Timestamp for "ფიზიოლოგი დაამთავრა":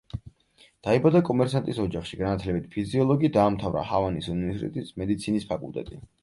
2.77-3.85